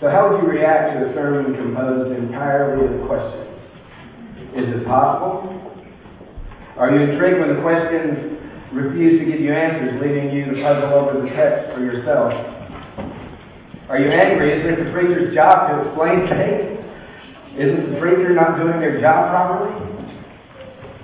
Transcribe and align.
So, 0.00 0.10
how 0.10 0.28
would 0.28 0.42
you 0.42 0.48
react 0.48 0.92
to 0.92 1.08
a 1.08 1.14
sermon 1.14 1.56
composed 1.56 2.12
entirely 2.12 2.84
of 2.84 3.08
questions? 3.08 3.48
Is 4.52 4.68
it 4.76 4.84
possible? 4.84 5.56
Are 6.76 6.92
you 6.92 7.00
intrigued 7.00 7.40
when 7.40 7.56
the 7.56 7.62
questions 7.62 8.36
refuse 8.76 9.18
to 9.20 9.24
give 9.24 9.40
you 9.40 9.54
answers, 9.54 9.96
leaving 10.02 10.36
you 10.36 10.52
to 10.52 10.60
puzzle 10.60 10.92
over 10.92 11.24
the 11.24 11.32
text 11.32 11.72
for 11.72 11.80
yourself? 11.80 12.28
Are 13.88 13.98
you 13.98 14.12
angry? 14.12 14.52
Is 14.52 14.68
it 14.68 14.84
the 14.84 14.92
preacher's 14.92 15.34
job 15.34 15.72
to 15.72 15.88
explain 15.88 16.28
things? 16.28 16.76
Isn't 17.56 17.94
the 17.94 18.00
preacher 18.00 18.34
not 18.36 18.60
doing 18.60 18.80
their 18.80 19.00
job 19.00 19.32
properly? 19.32 19.80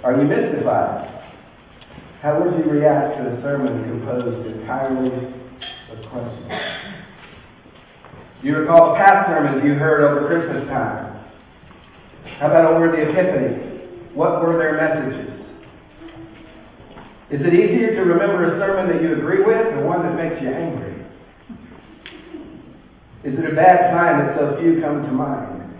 Are 0.04 0.20
you 0.20 0.28
mystified? 0.28 1.08
How 2.20 2.36
would 2.42 2.58
you 2.60 2.70
react 2.70 3.16
to 3.16 3.24
a 3.24 3.40
sermon 3.40 3.88
composed 3.88 4.46
entirely 4.46 5.32
of 5.88 6.10
questions? 6.12 7.01
You 8.42 8.56
recall 8.56 8.92
the 8.92 8.98
past 8.98 9.28
sermons 9.28 9.62
you 9.64 9.74
heard 9.74 10.02
over 10.02 10.26
Christmas 10.26 10.68
time? 10.68 11.14
How 12.40 12.50
about 12.50 12.74
over 12.74 12.90
the 12.90 13.10
Epiphany? 13.10 14.14
What 14.14 14.42
were 14.42 14.58
their 14.58 14.74
messages? 14.74 15.46
Is 17.30 17.40
it 17.40 17.54
easier 17.54 17.94
to 17.94 18.02
remember 18.02 18.52
a 18.52 18.58
sermon 18.58 18.92
that 18.92 19.00
you 19.00 19.14
agree 19.14 19.44
with 19.44 19.78
or 19.78 19.86
one 19.86 20.02
that 20.02 20.16
makes 20.16 20.42
you 20.42 20.48
angry? 20.48 21.06
Is 23.22 23.38
it 23.38 23.52
a 23.52 23.54
bad 23.54 23.94
sign 23.94 24.18
that 24.18 24.36
so 24.36 24.58
few 24.60 24.82
come 24.82 25.06
to 25.06 25.12
mind? 25.12 25.78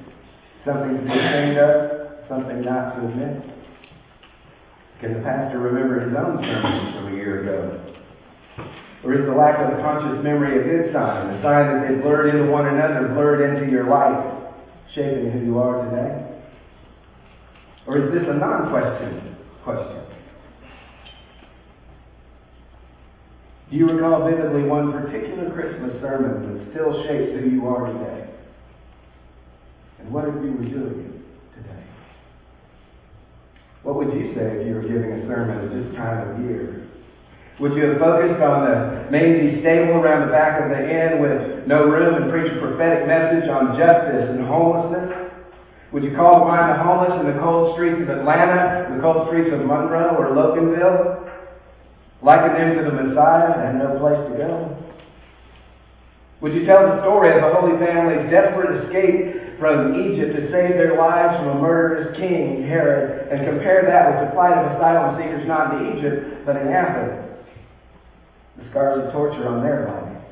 Something 0.65 0.99
to 0.99 1.03
be 1.03 1.11
ashamed 1.11 1.59
of, 1.59 2.29
something 2.29 2.63
not 2.63 2.95
to 2.95 3.09
admit? 3.09 3.43
Can 5.01 5.15
the 5.15 5.21
pastor 5.21 5.59
remember 5.59 5.99
his 5.99 6.17
own 6.17 6.39
sermon 6.41 6.95
from 6.95 7.13
a 7.13 7.17
year 7.17 7.43
ago? 7.43 7.93
Or 9.05 9.15
is 9.15 9.27
the 9.27 9.33
lack 9.33 9.59
of 9.59 9.83
conscious 9.83 10.23
memory 10.23 10.61
a 10.61 10.63
good 10.63 10.93
sign? 10.93 11.35
A 11.35 11.43
sign 11.43 11.75
that 11.75 11.89
they 11.89 11.95
blurred 12.01 12.35
into 12.35 12.51
one 12.51 12.67
another, 12.69 13.09
blurred 13.09 13.43
into 13.51 13.71
your 13.71 13.89
life, 13.89 14.55
shaping 14.95 15.33
who 15.33 15.41
you 15.45 15.59
are 15.59 15.85
today? 15.91 16.33
Or 17.87 17.99
is 17.99 18.13
this 18.15 18.29
a 18.29 18.35
non 18.35 18.71
question 18.71 19.37
question? 19.65 20.03
Do 23.71 23.79
you 23.79 23.89
recall 23.91 24.29
vividly 24.29 24.65
one 24.65 24.93
particular 24.93 25.51
Christmas 25.51 26.01
sermon 26.01 26.59
that 26.59 26.71
still 26.71 27.03
shapes 27.05 27.33
who 27.33 27.49
you 27.49 27.67
are 27.67 27.91
today? 27.91 28.31
And 29.99 30.13
what 30.13 30.29
if 30.29 30.35
you 30.35 30.53
were 30.53 30.69
doing 30.69 31.09
it 31.09 31.57
today? 31.57 31.83
What 33.83 33.97
would 33.97 34.13
you 34.13 34.35
say 34.35 34.61
if 34.61 34.67
you 34.69 34.75
were 34.75 34.83
giving 34.83 35.13
a 35.13 35.27
sermon 35.27 35.59
at 35.59 35.73
this 35.73 35.97
time 35.97 36.29
of 36.29 36.45
year? 36.45 36.87
Would 37.63 37.79
you 37.79 37.95
have 37.95 38.03
focused 38.03 38.43
on 38.43 38.67
the 38.67 39.07
mazy 39.15 39.63
stable 39.63 40.03
around 40.03 40.27
the 40.27 40.35
back 40.35 40.59
of 40.59 40.75
the 40.75 40.83
inn 40.83 41.23
with 41.23 41.63
no 41.71 41.87
room 41.87 42.21
and 42.21 42.27
preach 42.27 42.51
a 42.51 42.59
prophetic 42.59 43.07
message 43.07 43.49
on 43.49 43.79
justice 43.79 44.35
and 44.35 44.43
homelessness? 44.43 45.31
Would 45.95 46.03
you 46.03 46.11
call 46.11 46.43
to 46.43 46.45
mind 46.51 46.75
the 46.75 46.83
homeless 46.83 47.23
in 47.23 47.31
the 47.31 47.39
cold 47.39 47.79
streets 47.79 48.03
of 48.03 48.11
Atlanta, 48.11 48.91
the 48.91 48.99
cold 48.99 49.31
streets 49.31 49.55
of 49.55 49.63
Monroe 49.63 50.19
or 50.19 50.35
Loganville? 50.35 51.31
Liken 52.27 52.51
them 52.59 52.83
to 52.83 52.91
the 52.91 52.99
Messiah 52.99 53.55
and 53.71 53.79
no 53.79 53.95
place 54.03 54.19
to 54.27 54.35
go? 54.43 54.83
Would 56.43 56.59
you 56.59 56.67
tell 56.67 56.83
the 56.83 56.99
story 57.07 57.31
of 57.31 57.47
the 57.47 57.55
Holy 57.55 57.79
Family's 57.79 58.27
desperate 58.27 58.75
escape 58.83 59.63
from 59.63 60.03
Egypt 60.11 60.35
to 60.35 60.51
save 60.51 60.75
their 60.83 60.99
lives 60.99 61.39
from 61.39 61.59
a 61.59 61.63
murderous 61.63 62.11
king, 62.19 62.67
Herod, 62.67 63.31
and 63.31 63.47
compare 63.47 63.87
that 63.87 64.11
with 64.11 64.27
the 64.27 64.35
plight 64.35 64.59
of 64.59 64.75
asylum 64.75 65.15
seekers 65.15 65.47
not 65.47 65.79
in 65.79 65.95
Egypt, 65.95 66.43
but 66.45 66.59
in 66.59 66.67
Africa? 66.67 67.22
The 68.63 68.71
scars 68.71 69.07
of 69.07 69.13
torture 69.13 69.49
on 69.49 69.63
their 69.63 69.87
life. 69.87 70.23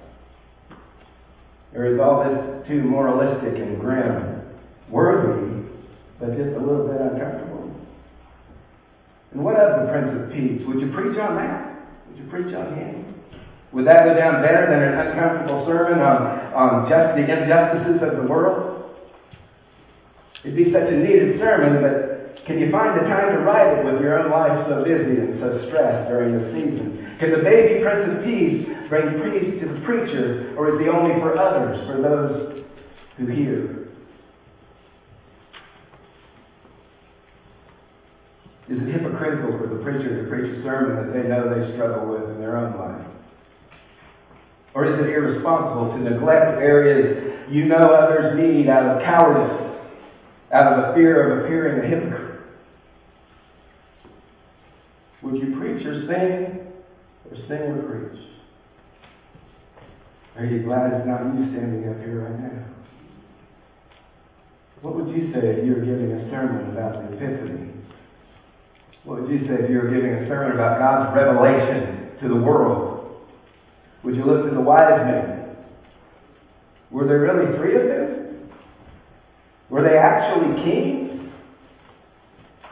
There 1.73 1.93
is 1.93 2.01
all 2.01 2.25
this 2.25 2.69
too 2.69 2.83
moralistic 2.83 3.57
and 3.61 3.81
grim, 3.81 4.43
worthy, 4.89 5.69
but 6.19 6.37
just 6.37 6.57
a 6.57 6.61
little 6.61 6.87
bit 6.87 7.01
uncomfortable? 7.01 7.71
And 9.33 9.45
what 9.45 9.57
of 9.57 9.87
the 9.87 9.93
Prince 9.93 10.11
of 10.11 10.33
Peace? 10.33 10.67
Would 10.67 10.81
you 10.81 10.93
preach 10.93 11.19
on 11.19 11.37
that? 11.37 11.87
Would 12.09 12.19
you 12.19 12.29
preach 12.29 12.55
on 12.55 12.75
him? 12.75 13.15
Would 13.73 13.87
that 13.87 14.05
go 14.05 14.15
down 14.15 14.43
better 14.43 14.67
than 14.67 14.83
an 14.83 15.07
uncomfortable 15.07 15.65
sermon 15.65 16.01
on, 16.01 16.53
on 16.53 16.89
just 16.91 17.15
the 17.15 17.23
injustices 17.23 18.03
of 18.03 18.17
the 18.17 18.29
world? 18.29 18.97
It'd 20.43 20.57
be 20.57 20.73
such 20.73 20.89
a 20.89 20.97
needed 20.97 21.39
sermon, 21.39 21.81
but 21.81 22.10
can 22.47 22.59
you 22.59 22.71
find 22.71 22.99
the 22.99 23.05
time 23.07 23.37
to 23.37 23.41
write 23.43 23.79
it 23.79 23.85
with 23.85 24.01
your 24.01 24.19
own 24.19 24.31
life 24.31 24.67
so 24.69 24.85
busy 24.85 25.21
and 25.21 25.41
so 25.41 25.67
stressed 25.69 26.09
during 26.09 26.33
the 26.33 26.47
season? 26.53 27.17
Can 27.21 27.31
the 27.33 27.45
baby 27.45 27.83
Prince 27.83 28.17
of 28.17 28.25
Peace 28.25 28.67
bring 28.89 29.21
peace 29.23 29.61
to 29.61 29.69
the 29.69 29.81
preacher, 29.85 30.55
or 30.57 30.75
is 30.75 30.81
he 30.81 30.89
only 30.89 31.15
for 31.21 31.37
others, 31.39 31.79
for 31.87 32.01
those 32.01 32.65
who 33.19 33.27
hear? 33.27 33.81
Is 38.71 38.79
it 38.79 38.87
hypocritical 38.87 39.59
for 39.59 39.67
the 39.67 39.83
preacher 39.83 40.23
to 40.23 40.31
preach 40.31 40.57
a 40.57 40.63
sermon 40.63 40.97
that 40.97 41.13
they 41.13 41.29
know 41.29 41.51
they 41.51 41.75
struggle 41.75 42.07
with 42.09 42.31
in 42.31 42.39
their 42.39 42.57
own 42.57 42.79
life? 42.79 43.07
Or 44.75 44.87
is 44.87 45.01
it 45.01 45.11
irresponsible 45.11 45.93
to 45.93 45.99
neglect 45.99 46.63
areas 46.63 47.51
you 47.51 47.65
know 47.65 47.93
others 47.93 48.39
need 48.39 48.69
out 48.69 48.87
of 48.87 49.03
cowardice, 49.03 49.77
out 50.53 50.73
of 50.73 50.87
the 50.87 50.95
fear 50.95 51.33
of 51.33 51.45
appearing 51.45 51.85
a 51.85 51.89
hypocrite? 51.89 52.30
Would 55.31 55.43
you 55.43 55.57
preach 55.57 55.87
or 55.87 55.95
sing 56.09 56.59
or 57.31 57.37
sing 57.47 57.63
or 57.63 57.83
preach? 57.83 58.21
Are 60.37 60.45
you 60.45 60.65
glad 60.65 60.93
it's 60.93 61.07
not 61.07 61.23
you 61.37 61.53
standing 61.53 61.89
up 61.89 61.99
here 61.99 62.27
right 62.27 62.41
now? 62.41 62.67
What 64.83 64.97
would 64.97 65.09
you 65.09 65.33
say 65.33 65.39
if 65.39 65.65
you 65.65 65.75
were 65.75 65.85
giving 65.85 66.11
a 66.11 66.31
sermon 66.31 66.71
about 66.71 66.95
the 66.95 67.17
Epiphany? 67.17 67.71
What 69.05 69.23
would 69.23 69.31
you 69.31 69.47
say 69.47 69.65
if 69.65 69.71
you 69.71 69.79
were 69.79 69.91
giving 69.91 70.13
a 70.15 70.29
sermon 70.29 70.53
about 70.53 70.79
God's 70.81 71.15
revelation 71.15 72.19
to 72.23 72.29
the 72.29 72.35
world? 72.35 73.21
Would 74.03 74.17
you 74.17 74.25
look 74.25 74.49
to 74.49 74.55
the 74.55 74.61
wise 74.61 75.01
men? 75.05 75.57
Were 76.91 77.07
there 77.07 77.21
really 77.21 77.57
three 77.57 77.77
of 77.77 77.87
them? 77.87 78.51
Were 79.69 79.83
they 79.83 79.97
actually 79.97 80.61
kings? 80.65 81.20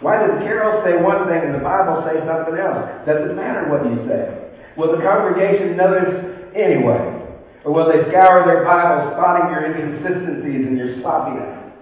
Why 0.00 0.22
does 0.22 0.38
Carol 0.46 0.84
say 0.84 1.02
one 1.02 1.26
thing 1.26 1.42
and 1.42 1.54
the 1.54 1.64
Bible 1.64 2.06
say 2.06 2.22
something 2.22 2.54
else? 2.54 2.86
Does 3.04 3.30
it 3.30 3.34
matter 3.34 3.66
what 3.66 3.82
you 3.82 4.06
say? 4.06 4.54
Will 4.76 4.94
the 4.94 5.02
congregation 5.02 5.76
notice 5.76 6.54
anyway? 6.54 7.18
Or 7.64 7.74
will 7.74 7.90
they 7.90 8.06
scour 8.08 8.46
their 8.46 8.64
Bibles, 8.64 9.18
spotting 9.18 9.50
your 9.50 9.66
inconsistencies 9.66 10.66
and 10.66 10.78
your 10.78 11.00
sloppiness? 11.00 11.74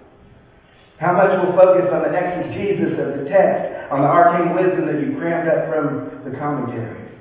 How 0.99 1.13
much 1.13 1.45
will 1.45 1.53
focus 1.53 1.93
on 1.93 2.09
the 2.09 2.17
exegesis 2.17 2.97
of 2.99 3.21
the 3.21 3.29
text, 3.29 3.93
on 3.93 4.01
the 4.01 4.09
arcane 4.09 4.57
wisdom 4.57 4.87
that 4.87 5.01
you 5.05 5.19
crammed 5.19 5.49
up 5.49 5.69
from 5.69 6.25
the 6.25 6.37
commentary? 6.39 7.13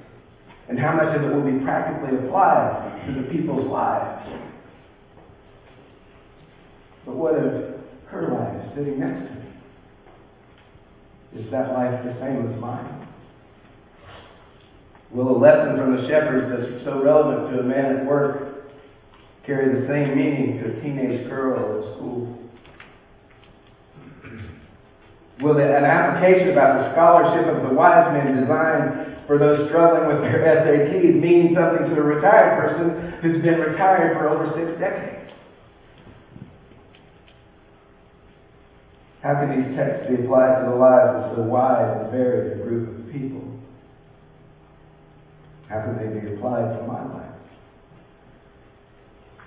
And 0.69 0.79
how 0.79 0.95
much 0.95 1.13
of 1.16 1.23
it 1.23 1.35
will 1.35 1.44
be 1.44 1.63
practically 1.63 2.17
applied 2.17 3.03
to 3.05 3.22
the 3.22 3.28
people's 3.28 3.67
lives? 3.67 4.29
But 7.05 7.16
what 7.16 7.35
of 7.35 7.75
her 8.07 8.29
life 8.29 8.73
sitting 8.75 8.97
next 8.97 9.28
to 9.28 9.35
me? 9.35 9.44
Is 11.35 11.51
that 11.51 11.73
life 11.73 12.03
the 12.06 12.18
same 12.22 12.47
as 12.47 12.62
mine? 12.62 13.07
Will 15.12 15.35
a 15.35 15.38
lesson 15.38 15.78
from 15.78 15.96
the 15.96 16.07
shepherds 16.07 16.47
that's 16.50 16.84
so 16.85 17.03
relevant 17.03 17.51
to 17.51 17.59
a 17.59 17.63
man 17.63 17.97
at 17.97 18.06
work 18.06 18.63
carry 19.46 19.79
the 19.79 19.88
same 19.88 20.16
meaning 20.16 20.59
to 20.59 20.72
a 20.72 20.81
teenage 20.81 21.29
girl 21.29 21.84
at 21.84 21.96
school? 21.96 22.40
Will 25.41 25.57
an 25.57 25.84
application 25.84 26.51
about 26.51 26.79
the 26.79 26.91
scholarship 26.94 27.53
of 27.53 27.67
the 27.67 27.75
wise 27.75 28.13
men 28.13 28.40
designed 28.40 29.28
for 29.28 29.38
those 29.38 29.67
struggling 29.67 30.07
with 30.07 30.22
their 30.22 30.40
SATs 30.40 31.19
mean 31.19 31.53
something 31.53 31.94
to 31.94 32.00
a 32.00 32.03
retired 32.03 32.62
person 32.62 33.12
who's 33.22 33.41
been 33.44 33.59
retired 33.59 34.17
for 34.17 34.29
over 34.29 34.47
six 34.56 34.79
decades? 34.79 35.34
How 39.25 39.33
can 39.41 39.57
these 39.57 39.75
texts 39.75 40.05
be 40.07 40.23
applied 40.23 40.61
to 40.61 40.69
the 40.69 40.75
lives 40.75 41.31
of 41.31 41.37
so 41.37 41.41
wide 41.41 41.97
and 41.97 42.11
varied 42.11 42.61
a 42.61 42.63
group 42.63 42.93
of 42.93 43.11
people? 43.11 43.41
How 45.67 45.81
can 45.81 45.97
they 45.97 46.19
be 46.19 46.35
applied 46.35 46.77
to 46.77 46.85
my 46.85 47.03
life? 47.11 47.31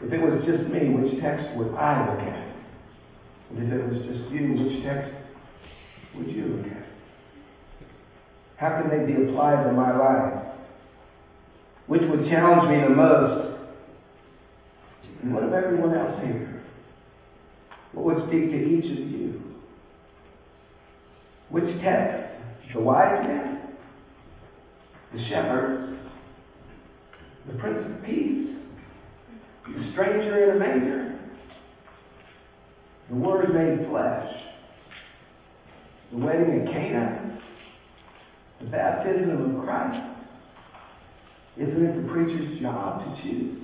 If 0.03 0.13
it 0.13 0.21
was 0.21 0.45
just 0.45 0.69
me, 0.69 0.91
which 0.91 1.23
text 1.23 1.57
would 1.57 1.77
I 1.77 2.11
look 2.11 2.19
at? 2.27 2.57
And 3.51 3.73
if 3.73 3.73
it 3.73 3.87
was 3.87 3.99
just 3.99 4.29
you, 4.33 4.59
which 4.59 4.83
text 4.83 5.13
would 6.17 6.27
you 6.27 6.45
look 6.47 6.67
at? 6.73 6.87
How 8.57 8.83
can 8.83 8.91
they 8.91 9.07
be 9.07 9.31
applied 9.31 9.63
to 9.63 9.73
my 9.75 9.97
life? 9.97 10.57
Which 11.87 12.03
would 12.03 12.29
challenge 12.29 12.69
me 12.69 12.83
the 12.83 12.97
most? 12.97 13.61
And 15.23 15.33
what 15.33 15.45
of 15.45 15.53
everyone 15.53 15.97
else 15.97 16.21
here? 16.25 16.65
What 17.93 18.07
would 18.07 18.27
speak 18.27 18.51
to 18.51 18.57
each 18.57 18.85
of 18.85 19.09
you? 19.09 19.48
Which 21.59 21.83
text? 21.83 22.25
The 22.73 22.81
wise 22.81 23.27
men? 23.27 23.75
The 25.13 25.29
shepherds? 25.29 25.89
the 27.49 27.59
Prince 27.59 27.79
of 27.87 28.05
Peace, 28.05 28.57
the 29.67 29.93
stranger 29.93 30.51
in 30.51 30.57
a 30.57 30.59
manger, 30.59 31.19
the 33.09 33.17
Word 33.17 33.55
made 33.55 33.89
flesh, 33.89 34.27
the 36.13 36.19
wedding 36.19 36.61
of 36.61 36.73
Cana, 36.73 37.41
the 38.61 38.67
baptism 38.67 39.57
of 39.57 39.65
Christ. 39.65 40.15
Isn't 41.57 41.85
it 41.85 42.03
the 42.03 42.13
preacher's 42.13 42.61
job 42.61 43.05
to 43.05 43.23
choose? 43.23 43.59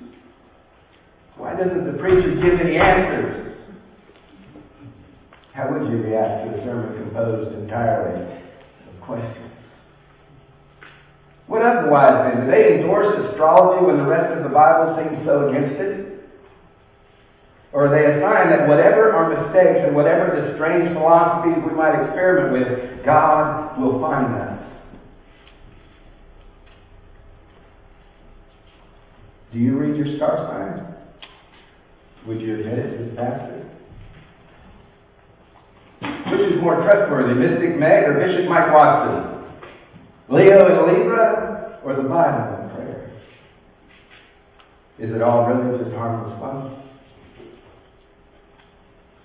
Why 1.36 1.54
doesn't 1.54 1.84
the 1.84 1.98
preacher 1.98 2.34
give 2.36 2.60
any 2.60 2.76
answers? 2.78 3.53
How 5.54 5.70
would 5.70 5.88
you 5.88 6.02
react 6.02 6.50
to 6.50 6.60
a 6.60 6.64
sermon 6.64 6.98
composed 6.98 7.54
entirely 7.54 8.20
of 8.20 9.00
questions? 9.00 9.52
What 11.46 11.62
of 11.62 11.84
the 11.84 11.90
wise 11.90 12.10
men? 12.10 12.44
Do 12.44 12.50
they 12.50 12.80
endorse 12.80 13.30
astrology 13.30 13.86
when 13.86 13.98
the 13.98 14.04
rest 14.04 14.36
of 14.36 14.42
the 14.42 14.48
Bible 14.48 14.98
seems 14.98 15.24
so 15.24 15.48
against 15.48 15.80
it? 15.80 16.28
Or 17.72 17.88
they 17.88 18.04
assign 18.04 18.50
that 18.50 18.66
whatever 18.66 19.12
our 19.12 19.30
mistakes 19.30 19.86
and 19.86 19.94
whatever 19.94 20.42
the 20.42 20.54
strange 20.56 20.92
philosophies 20.92 21.62
we 21.64 21.76
might 21.76 22.02
experiment 22.02 22.52
with, 22.52 23.04
God 23.04 23.78
will 23.80 24.00
find 24.00 24.34
us. 24.34 24.60
Do 29.52 29.60
you 29.60 29.78
read 29.78 29.94
your 29.94 30.16
star 30.16 30.36
sign? 30.50 30.94
Would 32.26 32.40
you 32.40 32.58
admit 32.58 32.78
it 32.78 32.98
to 32.98 33.04
the 33.10 33.16
pastor? 33.16 33.63
More 36.60 36.76
trustworthy, 36.76 37.34
Mystic 37.34 37.78
Meg 37.78 38.04
or 38.04 38.14
Bishop 38.14 38.48
Mike 38.48 38.72
Watson? 38.72 39.34
Leo 40.28 40.58
and 40.66 40.98
Libra 40.98 41.80
or 41.84 41.94
the 41.96 42.08
Bible 42.08 42.62
and 42.62 42.70
prayer? 42.72 43.10
Is 44.98 45.10
it 45.14 45.22
all 45.22 45.46
really 45.46 45.78
just 45.84 45.94
harmless 45.94 46.38
fun? 46.40 46.82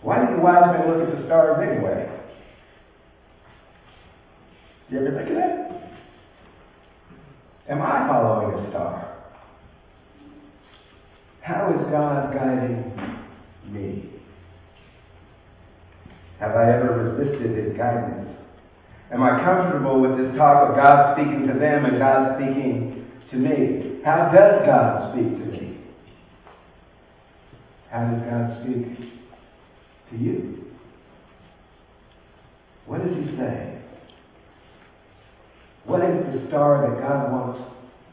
Why 0.02 0.20
did 0.20 0.38
the 0.38 0.42
wise 0.42 0.78
men 0.78 0.88
look 0.88 1.08
at 1.08 1.18
the 1.18 1.26
stars 1.26 1.68
anyway? 1.68 2.10
You 4.90 5.00
ever 5.00 5.18
think 5.18 5.30
of 5.30 5.36
that? 5.36 5.70
Am 7.70 7.81
I 7.81 8.08
following 8.08 8.66
a 8.66 8.70
star? 8.72 9.18
How 11.42 11.74
is 11.78 11.92
God 11.92 12.34
guiding 12.34 12.94
me? 13.68 14.19
Have 16.39 16.56
I 16.56 16.74
ever 16.74 17.13
resisted 17.13 17.56
His 17.56 17.77
guidance? 17.77 18.30
Am 19.12 19.24
I 19.24 19.44
comfortable 19.44 20.00
with 20.01 20.18
this 20.18 20.38
talk 20.38 20.69
of 20.69 20.75
God 20.75 21.15
speaking 21.15 21.47
to 21.47 21.53
them 21.53 21.86
and 21.86 21.97
God 21.97 22.38
speaking 22.38 23.06
to 23.31 23.36
me? 23.38 24.01
How 24.06 24.31
does 24.31 24.65
God 24.65 25.13
speak 25.13 25.38
to 25.38 25.45
me? 25.45 25.77
How 27.89 28.06
does 28.07 28.21
God 28.21 28.63
speak 28.63 29.09
to 30.09 30.18
you. 30.18 30.65
What 32.85 33.03
does 33.06 33.15
he 33.15 33.38
say? 33.38 33.81
What 35.85 36.01
is 36.01 36.25
the 36.33 36.47
star 36.47 36.89
that 36.89 37.01
God 37.01 37.31
wants 37.31 37.62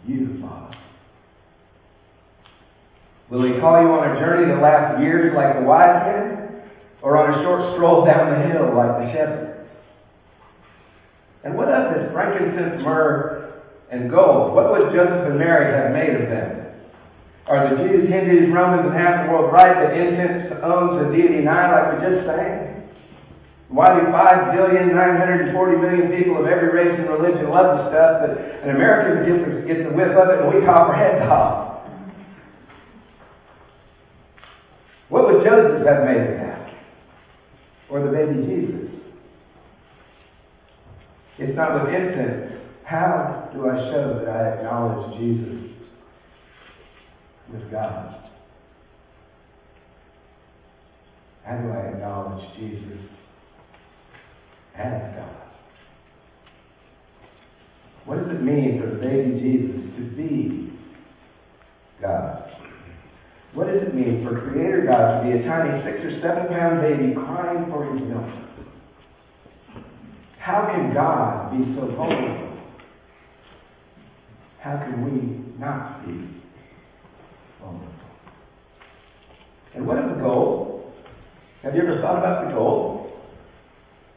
you 0.07 0.27
to 0.27 0.41
follow? 0.41 0.71
Will 3.31 3.43
he 3.43 3.61
call 3.61 3.83
you 3.83 3.89
on 3.89 4.17
a 4.17 4.21
journey 4.21 4.47
that 4.53 4.63
lasts 4.63 5.01
years 5.03 5.35
like 5.35 5.59
the 5.59 5.63
wise 5.63 6.07
men? 6.07 6.46
Or 7.03 7.17
on 7.17 7.39
a 7.39 7.43
short 7.43 7.75
stroll 7.75 8.05
down 8.05 8.33
the 8.33 8.49
hill 8.49 8.75
like 8.75 8.99
the 8.99 9.13
shepherds? 9.13 9.69
And 11.45 11.57
what 11.57 11.69
of 11.69 11.95
this 11.95 12.11
frankincense, 12.13 12.83
myrrh, 12.83 13.63
and 13.91 14.11
gold? 14.11 14.55
What 14.55 14.73
would 14.73 14.93
Joseph 14.93 15.31
and 15.31 15.39
Mary 15.39 15.71
have 15.71 15.93
made 15.93 16.21
of 16.21 16.29
them? 16.29 16.67
Are 17.47 17.71
the 17.71 17.77
Jews, 17.77 18.09
Hindus, 18.09 18.51
Romans, 18.53 18.91
and 18.91 18.99
half 18.99 19.27
the 19.27 19.33
world 19.33 19.53
right 19.53 19.75
that 19.75 19.97
incense 19.97 20.53
owns 20.65 20.99
the 20.99 21.15
deity 21.15 21.45
Nine, 21.45 21.71
like 21.71 21.95
we 21.95 22.09
just 22.09 22.27
sang? 22.27 22.67
Why 23.69 23.99
do 23.99 24.07
5 24.11 24.55
billion, 24.55 24.95
940 24.95 25.77
million 25.79 26.11
people 26.11 26.39
of 26.39 26.47
every 26.47 26.71
race 26.71 26.99
and 26.99 27.09
religion 27.09 27.51
love 27.51 27.79
the 27.79 27.91
stuff, 27.91 28.23
but 28.23 28.31
an 28.63 28.75
American 28.75 29.27
gets 29.27 29.67
gets 29.67 29.91
a 29.91 29.95
whiff 29.95 30.15
of 30.17 30.29
it 30.31 30.39
and 30.43 30.55
we 30.55 30.67
call 30.67 30.91
our 30.91 30.95
heads 30.95 31.23
off? 31.31 31.87
What 35.09 35.27
would 35.27 35.45
Joseph 35.45 35.87
have 35.87 36.05
made 36.05 36.21
of 36.21 36.37
that? 36.39 36.46
Or 37.89 38.01
the 38.01 38.11
baby 38.11 38.47
Jesus? 38.47 38.91
It's 41.39 41.57
not 41.57 41.85
with 41.85 41.95
incense. 41.95 42.53
How 42.85 43.51
do 43.53 43.69
I 43.69 43.77
show 43.91 44.23
that 44.25 44.29
I 44.29 44.49
acknowledge 44.55 45.19
Jesus 45.19 45.71
with 47.53 47.71
God? 47.71 48.31
How 51.45 51.59
do 51.59 51.71
I 51.71 51.89
acknowledge 51.93 52.45
Jesus 52.57 52.99
as 54.77 55.15
God? 55.17 55.47
What 58.07 58.19
does 58.19 58.37
it 58.37 58.43
mean 58.43 58.81
for 58.81 58.89
the 58.89 58.97
baby 58.97 59.41
Jesus 59.41 59.97
to 59.97 60.03
be 60.17 60.73
God? 62.01 62.51
What 63.57 63.69
does 63.69 63.89
it 63.89 63.95
mean 63.95 64.23
for 64.23 64.39
Creator 64.39 64.85
God 64.85 65.25
to 65.25 65.25
be 65.25 65.33
a 65.33 65.49
tiny 65.49 65.83
six 65.83 66.05
or 66.05 66.21
seven 66.21 66.47
pound 66.49 66.83
baby 66.83 67.15
crying 67.15 67.65
for 67.73 67.91
his 67.91 68.07
milk? 68.07 68.29
How 70.39 70.67
can 70.67 70.93
God 70.93 71.57
be 71.57 71.65
so 71.75 71.87
vulnerable? 71.97 72.59
How 74.61 74.77
can 74.77 75.03
we 75.03 75.59
not 75.59 76.05
be 76.05 76.29
vulnerable? 77.59 77.95
And 79.75 79.87
what 79.87 79.99
of 80.01 80.11
the 80.11 80.23
gold? 80.23 80.93
Have 81.63 81.75
you 81.75 81.81
ever 81.81 82.03
thought 82.03 82.19
about 82.19 82.47
the 82.47 82.55
gold? 82.55 83.11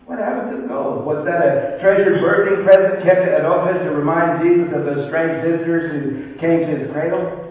What 0.05 0.19
happened 0.19 0.51
to 0.53 0.61
the 0.63 0.67
gold? 0.67 1.05
Was 1.05 1.23
that 1.25 1.39
a 1.39 1.79
treasured 1.79 2.19
birthday 2.19 2.61
present 2.65 3.05
kept 3.05 3.21
at 3.21 3.45
Opus 3.45 3.83
to 3.85 3.91
remind 3.91 4.43
Jesus 4.43 4.75
of 4.75 4.83
those 4.83 5.07
strange 5.07 5.41
visitors 5.45 5.91
who 5.93 6.37
came 6.41 6.59
to 6.59 6.75
his 6.75 6.91
cradle? 6.91 7.48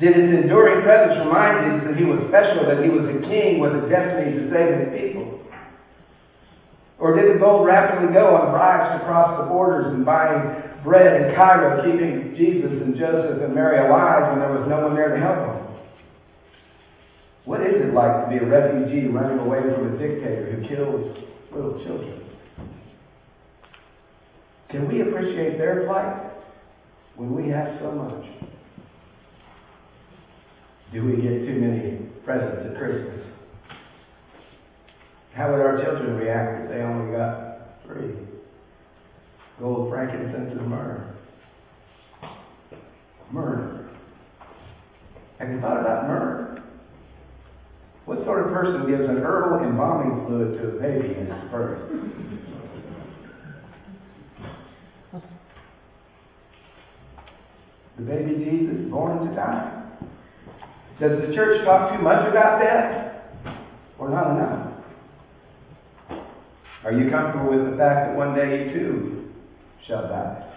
Did 0.00 0.16
his 0.16 0.30
enduring 0.42 0.82
presence 0.82 1.24
remind 1.24 1.70
Jesus 1.70 1.88
that 1.88 1.96
he 1.96 2.04
was 2.04 2.18
special, 2.28 2.66
that 2.66 2.82
he 2.82 2.90
was 2.90 3.06
a 3.06 3.18
king 3.28 3.60
with 3.60 3.78
a 3.78 3.88
destiny 3.88 4.34
to 4.34 4.50
save 4.50 4.70
his 4.74 4.90
people? 5.00 5.40
Or 6.98 7.14
did 7.14 7.34
the 7.34 7.38
gold 7.38 7.66
rapidly 7.66 8.12
go 8.12 8.34
on 8.34 8.50
bribes 8.50 8.98
to 8.98 9.04
cross 9.06 9.38
the 9.38 9.46
borders 9.46 9.94
and 9.94 10.04
buying 10.04 10.62
bread 10.82 11.22
in 11.22 11.34
Cairo, 11.36 11.82
keeping 11.84 12.34
Jesus 12.36 12.70
and 12.70 12.96
Joseph 12.96 13.42
and 13.42 13.54
Mary 13.54 13.78
alive 13.86 14.30
when 14.30 14.40
there 14.40 14.58
was 14.58 14.68
no 14.68 14.86
one 14.86 14.96
there 14.96 15.14
to 15.14 15.20
help 15.20 15.36
them? 15.36 15.64
What 17.44 17.60
is 17.60 17.74
it 17.76 17.94
like 17.94 18.24
to 18.24 18.30
be 18.30 18.38
a 18.38 18.46
refugee 18.46 19.06
running 19.08 19.38
away 19.38 19.60
from 19.60 19.94
a 19.94 19.98
dictator 19.98 20.52
who 20.52 20.68
kills 20.68 21.18
little 21.52 21.84
children? 21.84 22.20
Can 24.70 24.88
we 24.88 25.02
appreciate 25.02 25.58
their 25.58 25.86
plight 25.86 26.32
when 27.16 27.34
we 27.34 27.50
have 27.50 27.78
so 27.80 27.92
much? 27.92 28.50
Do 30.94 31.04
we 31.04 31.16
get 31.16 31.44
too 31.44 31.58
many 31.60 32.06
presents 32.24 32.70
at 32.70 32.78
Christmas? 32.78 33.26
How 35.34 35.50
would 35.50 35.60
our 35.60 35.82
children 35.82 36.16
react 36.16 36.62
if 36.62 36.68
they 36.70 36.82
only 36.82 37.16
got 37.16 37.82
three? 37.84 38.14
Gold, 39.58 39.90
frankincense, 39.90 40.52
and 40.52 40.68
myrrh. 40.68 41.16
Myrrh. 43.32 43.88
Have 45.40 45.50
you 45.50 45.60
thought 45.60 45.80
about 45.80 46.06
myrrh? 46.06 46.62
What 48.04 48.24
sort 48.24 48.46
of 48.46 48.52
person 48.52 48.88
gives 48.88 49.02
an 49.02 49.16
herbal 49.16 49.66
embalming 49.66 50.26
fluid 50.26 50.60
to 50.60 50.68
a 50.68 50.80
baby 50.80 51.16
in 51.16 51.26
its 51.26 51.50
birth? 51.50 51.90
The 57.96 58.02
baby 58.02 58.44
Jesus 58.44 58.88
born 58.88 59.28
to 59.28 59.34
die. 59.34 59.73
Does 61.00 61.26
the 61.26 61.34
church 61.34 61.64
talk 61.64 61.96
too 61.96 62.02
much 62.02 62.28
about 62.28 62.60
death 62.60 63.14
or 63.98 64.08
not 64.10 64.30
enough? 64.30 64.74
Are 66.84 66.92
you 66.92 67.10
comfortable 67.10 67.50
with 67.50 67.70
the 67.70 67.76
fact 67.76 68.08
that 68.08 68.16
one 68.16 68.34
day 68.34 68.66
you 68.66 68.72
too 68.72 69.32
shall 69.86 70.02
die? 70.02 70.50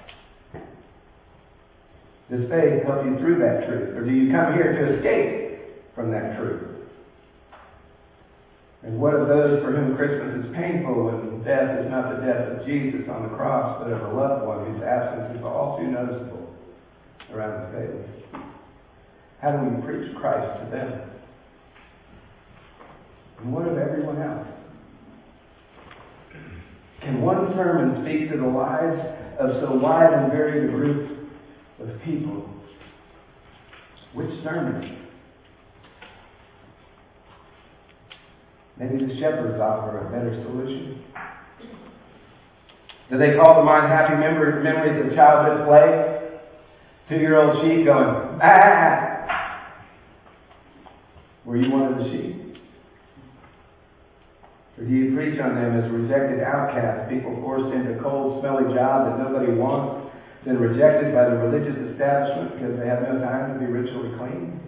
Does 2.29 2.50
faith 2.50 2.84
help 2.84 3.06
you 3.06 3.17
through 3.17 3.39
that 3.39 3.65
truth? 3.67 3.96
Or 3.96 4.03
do 4.03 4.12
you 4.12 4.32
come 4.32 4.53
here 4.53 4.74
to 4.74 4.98
escape 4.98 5.96
from 5.96 6.12
that 6.12 6.38
truth? 6.38 6.77
And 8.84 9.00
what 9.00 9.15
of 9.15 9.27
those 9.27 9.63
for 9.63 9.72
whom 9.72 9.96
Christmas 9.96 10.46
is 10.46 10.56
painful 10.56 11.06
when 11.06 11.44
death 11.44 11.79
is 11.79 11.89
not 11.89 12.13
the 12.13 12.25
death 12.25 12.48
of 12.51 12.65
Jesus 12.65 13.10
on 13.10 13.24
the 13.24 13.36
cross, 13.36 13.82
but 13.82 13.91
of 13.91 14.01
a 14.01 14.13
loved 14.13 14.46
one 14.46 14.72
whose 14.72 14.84
absence 14.84 15.38
is 15.38 15.44
all 15.44 15.77
too 15.79 15.88
noticeable 15.88 16.53
around 17.34 17.74
the 17.74 17.79
table? 17.79 18.06
How 19.41 19.51
do 19.51 19.70
we 19.70 19.82
preach 19.84 20.15
Christ 20.15 20.63
to 20.63 20.72
them? 20.72 21.01
And 23.39 23.53
what 23.53 23.67
of 23.67 23.77
everyone 23.77 24.22
else? 24.22 24.48
Can 27.01 27.22
one 27.22 27.53
sermon 27.56 28.03
speak 28.03 28.32
to 28.32 28.38
the 28.38 28.48
lives 28.48 29.00
of 29.39 29.62
so 29.62 29.75
wide 29.75 30.12
and 30.12 30.32
varied 30.32 30.70
a 30.70 30.72
group 30.72 31.29
of 31.79 31.89
people? 32.03 32.50
Which 34.13 34.44
sermon? 34.44 34.98
Maybe 38.79 39.06
the 39.06 39.20
shepherds 39.20 39.60
offer 39.60 40.00
a 40.00 40.12
better 40.12 40.44
solution. 40.44 41.03
Do 43.10 43.17
they 43.17 43.36
call 43.36 43.56
to 43.56 43.63
mind 43.63 43.88
happy 43.88 44.15
memories 44.15 45.06
of 45.06 45.15
childhood 45.15 45.67
play? 45.67 46.13
Two-year-old 47.10 47.63
sheep 47.63 47.86
going, 47.86 48.39
ah! 48.41 48.97
Were 51.48 51.56
you 51.56 51.72
of 51.80 51.98
the 51.98 52.12
sheep? 52.12 52.60
Or 54.77 54.84
do 54.84 54.92
you 54.92 55.16
preach 55.16 55.39
on 55.39 55.56
them 55.56 55.80
as 55.80 55.89
rejected 55.89 56.44
outcasts, 56.44 57.10
people 57.10 57.39
forced 57.39 57.74
into 57.74 57.98
cold, 58.04 58.42
smelly 58.42 58.75
job 58.75 59.08
that 59.08 59.18
nobody 59.18 59.54
wants, 59.54 60.12
then 60.46 60.60
rejected 60.60 61.16
by 61.16 61.24
the 61.24 61.38
religious 61.38 61.77
establishment 61.89 62.60
because 62.60 62.77
they 62.77 62.86
have 62.86 63.01
no 63.01 63.18
time 63.24 63.54
to 63.54 63.60
be 63.66 63.72
ritually 63.72 64.12
clean? 64.20 64.60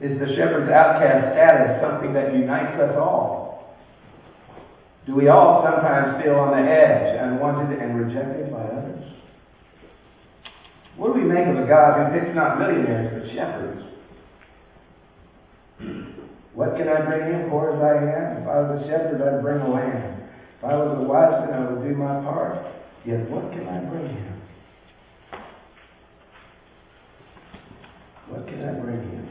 Is 0.00 0.18
the 0.18 0.34
shepherd's 0.34 0.72
outcast 0.72 1.30
status 1.38 1.80
something 1.80 2.12
that 2.12 2.34
unites 2.34 2.74
us 2.82 2.96
all? 2.98 3.78
Do 5.06 5.14
we 5.14 5.28
all 5.28 5.62
sometimes 5.62 6.20
feel 6.24 6.34
on 6.34 6.50
the 6.58 6.68
edge, 6.68 7.22
unwanted 7.22 7.78
and 7.78 8.02
rejected 8.02 8.50
by 8.50 8.66
others? 8.66 9.04
What 10.96 11.14
do 11.14 11.20
we 11.20 11.24
make 11.24 11.46
of 11.46 11.56
a 11.56 11.68
God 11.68 12.02
who 12.02 12.18
picks 12.18 12.34
not 12.34 12.58
millionaires 12.58 13.22
but 13.22 13.32
shepherds? 13.32 13.93
What 16.54 16.76
can 16.76 16.88
I 16.88 17.04
bring 17.04 17.32
him 17.32 17.50
poor 17.50 17.72
as 17.72 17.82
I 17.82 17.96
am? 17.98 18.42
If 18.42 18.48
I 18.48 18.60
was 18.60 18.82
a 18.82 18.86
shepherd, 18.86 19.20
I'd 19.20 19.42
bring 19.42 19.60
a 19.60 19.68
lamb. 19.68 20.22
If 20.58 20.64
I 20.64 20.76
was 20.76 20.98
a 20.98 21.02
wise 21.02 21.48
man, 21.48 21.62
I 21.62 21.70
would 21.70 21.82
do 21.82 21.96
my 21.96 22.22
part. 22.22 22.64
Yet 23.04 23.28
what 23.28 23.50
can 23.50 23.68
I 23.68 23.80
bring 23.80 24.08
him? 24.08 24.42
What 28.28 28.46
can 28.46 28.68
I 28.68 28.72
bring 28.80 29.00
him? 29.00 29.28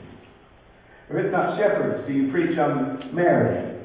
Or 1.09 1.19
if 1.19 1.31
not 1.31 1.57
shepherds, 1.57 2.07
do 2.07 2.13
you 2.13 2.31
preach 2.31 2.57
on 2.57 3.13
Mary? 3.13 3.79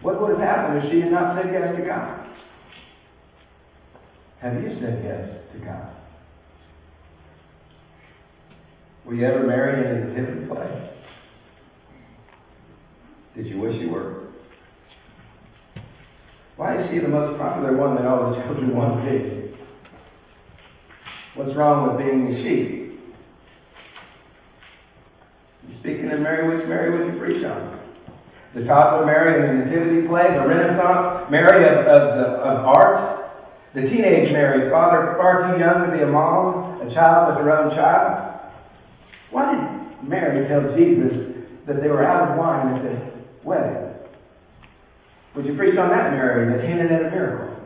What 0.00 0.20
would 0.20 0.30
have 0.30 0.40
happened 0.40 0.84
if 0.84 0.90
she 0.90 1.00
had 1.00 1.12
not 1.12 1.36
said 1.36 1.52
yes 1.52 1.76
to 1.76 1.82
God? 1.82 2.26
Have 4.40 4.60
you 4.60 4.76
said 4.80 5.04
yes 5.04 5.28
to 5.52 5.58
God? 5.64 5.88
Were 9.04 9.14
you 9.14 9.26
ever 9.26 9.46
married 9.46 9.86
in 9.86 9.96
a 9.96 10.04
nativity 10.06 10.46
play? 10.46 10.90
Did 13.36 13.46
you 13.46 13.60
wish 13.60 13.80
you 13.80 13.90
were? 13.90 14.26
Why 16.56 16.82
is 16.82 16.90
she 16.90 16.98
the 16.98 17.08
most 17.08 17.38
popular 17.40 17.76
one 17.76 17.96
that 17.96 18.04
all 18.04 18.30
the 18.30 18.36
children 18.42 18.76
want 18.76 19.04
to 19.04 19.10
be? 19.10 19.42
What's 21.34 21.56
wrong 21.56 21.88
with 21.88 22.06
being 22.06 22.28
a 22.28 22.42
sheep? 22.42 22.82
Speaking 25.80 26.10
of 26.12 26.20
Mary, 26.20 26.56
which 26.56 26.68
Mary 26.68 26.92
would 26.92 27.14
you 27.14 27.18
preach 27.18 27.44
on? 27.44 27.80
The 28.54 28.64
toddler 28.64 29.06
Mary 29.06 29.40
in 29.40 29.58
the 29.58 29.64
Nativity 29.64 30.06
play, 30.06 30.28
the 30.28 30.46
Renaissance 30.46 31.30
Mary 31.30 31.64
of, 31.64 31.86
of, 31.86 32.18
the, 32.18 32.26
of 32.36 32.66
art, 32.76 33.32
the 33.74 33.80
teenage 33.80 34.30
Mary, 34.30 34.70
father 34.70 35.16
far 35.16 35.50
too 35.50 35.58
young 35.58 35.90
to 35.90 35.96
be 35.96 36.02
a 36.02 36.06
mom, 36.06 36.86
a 36.86 36.92
child 36.92 37.28
with 37.28 37.42
her 37.42 37.50
own 37.50 37.74
child. 37.74 38.52
Why 39.30 39.54
did 39.54 40.08
Mary 40.08 40.46
tell 40.48 40.76
Jesus 40.76 41.46
that 41.66 41.80
they 41.80 41.88
were 41.88 42.04
out 42.04 42.28
of 42.28 42.38
wine 42.38 42.76
at 42.76 42.82
the 42.82 43.21
wedding? 43.44 43.94
Would 45.34 45.46
you 45.46 45.56
preach 45.56 45.78
on 45.78 45.88
that 45.88 46.12
Mary 46.12 46.54
that 46.54 46.64
hinted 46.64 46.92
at 46.92 47.06
a 47.06 47.10
miracle? 47.10 47.56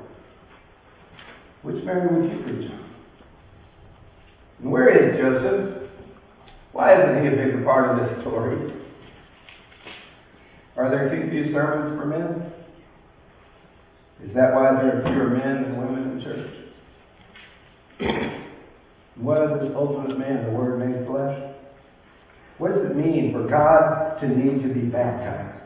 Which 1.62 1.85
Mary 1.85 2.14
would 2.14 2.30
you 2.30 2.42
preach 2.45 2.71
on? 2.71 2.90
And 4.61 4.71
where 4.71 4.88
is 4.88 5.18
Joseph? 5.18 5.90
Why 6.73 6.95
isn't 6.95 7.23
he 7.23 7.28
a 7.28 7.30
bigger 7.30 7.62
part 7.64 7.99
of 7.99 8.09
this 8.09 8.23
story? 8.23 8.73
Are 10.76 10.90
there 10.90 11.09
too 11.09 11.30
few 11.30 11.52
sermons 11.52 11.99
for 11.99 12.06
men? 12.06 12.52
Is 14.25 14.35
that 14.35 14.54
why 14.54 14.73
there 14.73 14.99
are 14.99 15.02
fewer 15.02 15.30
men 15.30 15.62
than 15.62 15.76
women 15.76 16.12
in 16.12 16.23
church? 16.23 16.50
what 19.16 19.42
is 19.42 19.61
this 19.61 19.73
ultimate 19.75 20.18
man, 20.18 20.45
the 20.45 20.50
Word 20.50 20.78
made 20.78 21.06
flesh? 21.06 21.54
What 22.59 22.75
does 22.75 22.90
it 22.90 22.97
mean 22.97 23.33
for 23.33 23.49
God 23.49 24.21
to 24.21 24.28
need 24.28 24.62
to 24.62 24.68
be 24.73 24.87
baptized? 24.87 25.65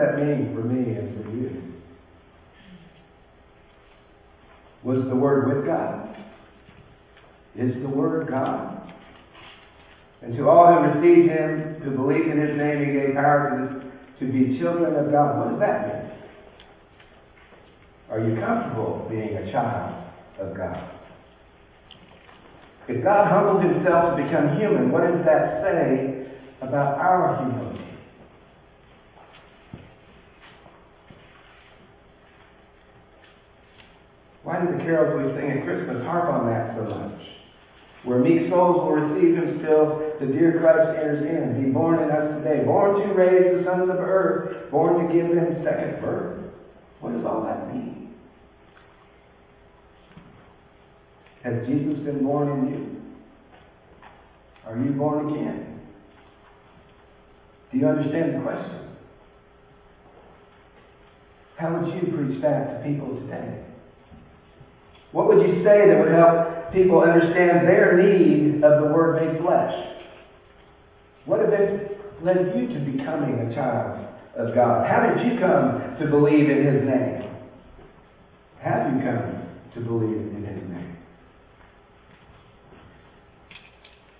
That 0.00 0.16
mean 0.16 0.54
for 0.54 0.62
me 0.62 0.96
and 0.96 1.24
for 1.24 1.30
you? 1.30 1.62
Was 4.82 5.04
the 5.08 5.16
Word 5.16 5.54
with 5.54 5.66
God? 5.66 6.10
is 7.56 7.74
the 7.82 7.88
Word 7.88 8.28
God. 8.28 8.92
And 10.22 10.36
to 10.36 10.48
all 10.48 10.72
who 10.72 10.98
received 10.98 11.30
Him, 11.30 11.80
who 11.82 11.90
believed 11.92 12.28
in 12.28 12.40
His 12.40 12.56
name, 12.56 12.86
He 12.86 12.92
gave 12.92 13.14
power 13.14 13.82
to, 14.18 14.26
be 14.26 14.58
children 14.58 14.94
of 14.96 15.10
God. 15.10 15.38
What 15.38 15.50
does 15.50 15.60
that 15.60 15.86
mean? 15.86 16.12
Are 18.10 18.20
you 18.20 18.38
comfortable 18.38 19.06
being 19.08 19.36
a 19.36 19.50
child 19.50 20.04
of 20.38 20.54
God? 20.54 20.90
If 22.88 23.02
God 23.02 23.28
humbled 23.28 23.64
Himself 23.64 24.16
to 24.16 24.22
become 24.22 24.58
human, 24.58 24.90
what 24.90 25.02
does 25.10 25.24
that 25.24 25.62
say 25.62 26.26
about 26.60 26.98
our 26.98 27.38
humility? 27.38 27.69
Why 34.42 34.64
do 34.64 34.72
the 34.72 34.82
carols 34.82 35.22
we 35.22 35.40
sing 35.40 35.50
at 35.50 35.64
Christmas 35.64 36.02
harp 36.04 36.32
on 36.32 36.46
that 36.46 36.74
so 36.76 36.84
much? 36.84 37.20
Where 38.04 38.18
meek 38.18 38.48
souls 38.48 38.76
will 38.76 38.92
receive 38.92 39.36
him 39.36 39.58
still, 39.58 40.14
the 40.18 40.26
dear 40.26 40.58
Christ 40.58 40.98
enters 40.98 41.26
in. 41.26 41.62
Be 41.62 41.70
born 41.70 42.02
in 42.02 42.10
us 42.10 42.42
today. 42.42 42.64
Born 42.64 43.06
to 43.06 43.14
raise 43.14 43.58
the 43.58 43.64
sons 43.64 43.90
of 43.90 43.96
earth. 43.96 44.70
Born 44.70 45.06
to 45.06 45.12
give 45.12 45.34
them 45.34 45.62
second 45.62 46.00
birth. 46.00 46.50
What 47.00 47.12
does 47.12 47.24
all 47.26 47.42
that 47.44 47.74
mean? 47.74 48.14
Has 51.42 51.66
Jesus 51.66 51.98
been 52.00 52.24
born 52.24 52.48
in 52.48 52.70
you? 52.70 53.02
Are 54.66 54.78
you 54.78 54.92
born 54.92 55.30
again? 55.30 55.80
Do 57.72 57.78
you 57.78 57.86
understand 57.86 58.36
the 58.36 58.40
question? 58.40 58.88
How 61.56 61.78
would 61.78 61.94
you 61.94 62.12
preach 62.12 62.40
that 62.40 62.82
to 62.82 62.88
people 62.88 63.20
today? 63.20 63.64
What 65.12 65.26
would 65.28 65.46
you 65.46 65.64
say 65.64 65.88
that 65.88 65.98
would 65.98 66.12
help 66.12 66.72
people 66.72 67.00
understand 67.00 67.66
their 67.66 67.96
need 67.96 68.62
of 68.62 68.84
the 68.84 68.92
Word 68.92 69.20
made 69.20 69.42
flesh? 69.42 69.74
What 71.24 71.40
events 71.40 71.94
led 72.22 72.54
you 72.56 72.68
to 72.68 72.80
becoming 72.80 73.40
a 73.40 73.54
child 73.54 74.06
of 74.36 74.54
God? 74.54 74.88
How 74.88 75.12
did 75.12 75.26
you 75.26 75.38
come 75.40 75.96
to 75.98 76.06
believe 76.06 76.48
in 76.48 76.64
His 76.64 76.82
name? 76.86 77.28
Have 78.60 78.94
you 78.94 79.02
come 79.02 79.48
to 79.74 79.80
believe 79.80 80.16
in 80.16 80.44
His 80.44 80.68
name? 80.70 80.96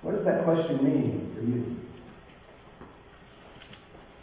What 0.02 0.16
does 0.16 0.24
that 0.24 0.44
question 0.44 0.82
mean 0.82 1.32
for 1.36 1.42
you? 1.42 1.76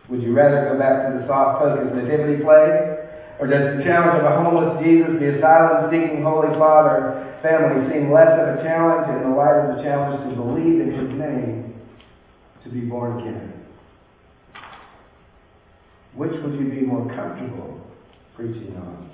Would 0.10 0.24
you 0.24 0.34
rather 0.34 0.70
go 0.72 0.80
back 0.80 1.12
to 1.12 1.20
the 1.20 1.28
soft 1.28 1.62
focus 1.62 1.94
nativity 1.94 2.44
play 2.44 3.08
or 3.40 3.48
does 3.48 3.78
the 3.78 3.84
challenge 3.84 4.20
of 4.20 4.26
a 4.26 4.44
homeless 4.44 4.84
Jesus, 4.84 5.20
the 5.20 5.38
asylum 5.38 5.92
seeking 5.92 6.24
Holy 6.24 6.50
Father 6.58 7.38
family 7.42 7.86
seem 7.94 8.12
less 8.12 8.34
of 8.34 8.60
a 8.60 8.64
challenge 8.64 9.08
in 9.14 9.30
the 9.30 9.36
light 9.36 9.62
of 9.62 9.78
the 9.78 9.84
challenge 9.84 10.30
to 10.30 10.36
believe 10.36 10.82
in 10.82 10.92
His 10.92 11.20
name 11.20 11.76
to 12.64 12.70
be 12.70 12.82
born 12.82 13.22
again? 13.22 13.54
Which 16.16 16.32
would 16.42 16.54
you 16.54 16.70
be 16.70 16.82
more 16.82 17.08
comfortable 17.14 17.80
preaching 18.36 18.76
on? 18.76 19.10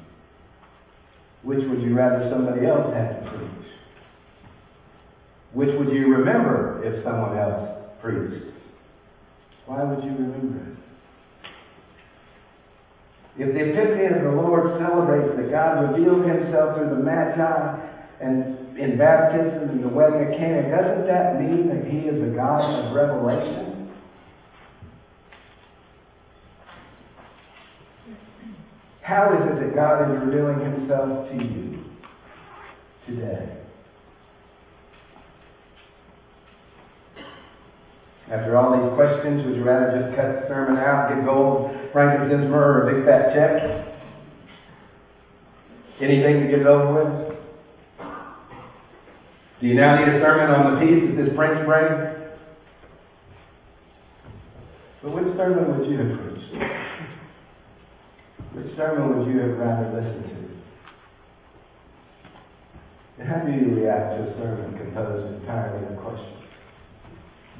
Which 1.43 1.59
would 1.67 1.81
you 1.81 1.93
rather 1.93 2.29
somebody 2.31 2.65
else 2.65 2.93
had 2.93 3.19
to 3.19 3.29
preach? 3.29 3.67
Which 5.51 5.69
would 5.77 5.93
you 5.93 6.07
remember 6.07 6.81
if 6.83 7.03
someone 7.03 7.37
else 7.37 7.69
preached? 8.01 8.53
Why 9.65 9.83
would 9.83 10.03
you 10.03 10.11
remember 10.11 10.71
it? 10.71 10.77
If 13.35 13.53
the 13.53 13.71
Epiphany 13.71 14.15
of 14.15 14.23
the 14.23 14.41
Lord 14.41 14.77
celebrates 14.77 15.35
that 15.37 15.49
God 15.49 15.91
revealed 15.91 16.25
himself 16.25 16.77
through 16.77 16.89
the 16.89 17.01
Magi 17.01 17.89
and 18.21 18.77
in 18.77 18.97
baptism 18.97 19.69
and 19.69 19.83
the 19.83 19.89
wedding 19.89 20.21
of 20.21 20.37
Cana, 20.37 20.69
doesn't 20.69 21.07
that 21.07 21.41
mean 21.41 21.67
that 21.69 21.85
he 21.89 22.07
is 22.07 22.21
a 22.21 22.35
God 22.35 22.61
of 22.61 22.93
revelation? 22.93 23.91
How 29.01 29.33
is 29.33 29.51
it 29.51 29.65
that 29.65 29.75
God 29.75 30.11
is 30.11 30.23
revealing 30.23 30.59
himself 30.71 31.29
to 31.29 31.35
you 31.35 31.83
today? 33.07 33.62
After 38.31 38.55
all 38.55 38.71
these 38.71 38.95
questions, 38.95 39.45
would 39.45 39.55
you 39.55 39.63
rather 39.63 39.99
just 39.99 40.15
cut 40.15 40.41
the 40.41 40.47
sermon 40.47 40.77
out, 40.77 41.09
get 41.09 41.25
gold, 41.25 41.71
frankincense, 41.91 42.49
myrrh, 42.49 42.83
or 42.83 42.89
a 42.89 42.93
big 42.93 43.05
fat 43.05 43.33
check? 43.35 43.59
Anything 46.01 46.41
to 46.41 46.47
get 46.47 46.59
it 46.59 46.67
over 46.67 47.03
with? 47.03 47.37
Do 49.59 49.67
you 49.67 49.75
now 49.75 49.99
need 49.99 50.15
a 50.15 50.19
sermon 50.19 50.49
on 50.51 50.75
the 50.75 50.79
peace 50.85 51.03
that 51.07 51.23
this 51.23 51.35
Prince 51.35 51.65
brings? 51.65 52.23
But 55.01 55.11
which 55.15 55.35
sermon 55.35 55.79
would 55.79 55.89
you 55.89 55.97
have 55.99 56.19
preached? 56.19 56.51
Which 58.55 58.75
sermon 58.75 59.19
would 59.19 59.27
you 59.27 59.39
have 59.39 59.57
rather 59.57 59.87
listened 59.95 60.25
to? 60.29 60.43
And 63.19 63.27
how 63.27 63.39
do 63.45 63.51
you 63.51 63.75
react 63.75 64.17
to 64.17 64.23
a 64.23 64.33
sermon 64.37 64.77
composed 64.77 65.41
entirely 65.41 65.85
of 65.93 66.01
questions? 66.01 66.42